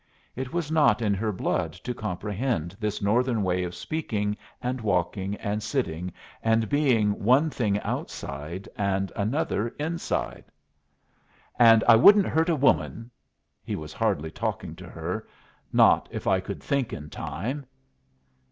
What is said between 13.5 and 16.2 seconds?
he was hardly talking to her "not